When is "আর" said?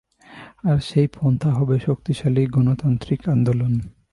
0.63-0.77